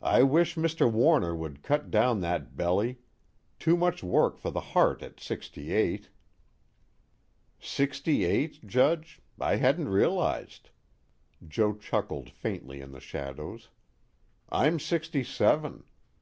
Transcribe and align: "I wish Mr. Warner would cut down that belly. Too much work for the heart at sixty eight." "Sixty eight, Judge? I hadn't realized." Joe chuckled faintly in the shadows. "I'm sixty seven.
"I 0.00 0.22
wish 0.22 0.54
Mr. 0.54 0.90
Warner 0.90 1.36
would 1.36 1.62
cut 1.62 1.90
down 1.90 2.20
that 2.22 2.56
belly. 2.56 3.00
Too 3.58 3.76
much 3.76 4.02
work 4.02 4.38
for 4.38 4.50
the 4.50 4.62
heart 4.72 5.02
at 5.02 5.20
sixty 5.20 5.74
eight." 5.74 6.08
"Sixty 7.60 8.24
eight, 8.24 8.66
Judge? 8.66 9.20
I 9.38 9.56
hadn't 9.56 9.90
realized." 9.90 10.70
Joe 11.46 11.74
chuckled 11.74 12.30
faintly 12.30 12.80
in 12.80 12.92
the 12.92 12.98
shadows. 13.00 13.68
"I'm 14.48 14.78
sixty 14.80 15.22
seven. 15.22 15.84